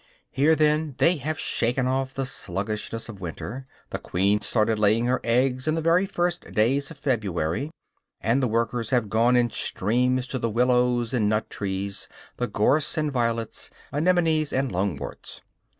Here, 0.31 0.55
then, 0.55 0.95
they 0.97 1.17
have 1.17 1.37
shaken 1.39 1.85
off 1.85 2.15
the 2.15 2.25
sluggishness 2.25 3.07
of 3.07 3.21
winter. 3.21 3.67
The 3.91 3.99
queen 3.99 4.41
started 4.41 4.79
laying 4.79 5.05
her 5.05 5.21
eggs 5.23 5.67
in 5.67 5.75
the 5.75 5.81
very 5.81 6.07
first 6.07 6.51
days 6.53 6.89
of 6.89 6.97
February, 6.97 7.69
and 8.19 8.41
the 8.41 8.47
workers 8.47 8.89
have 8.89 9.11
gone 9.11 9.35
in 9.35 9.51
streams 9.51 10.25
to 10.29 10.39
the 10.39 10.49
willows 10.49 11.13
and 11.13 11.29
nuttrees, 11.31 12.07
the 12.37 12.47
gorse 12.47 12.97
and 12.97 13.11
violets, 13.11 13.69
anemones 13.93 14.51
and 14.51 14.71
lungworts. 14.71 15.41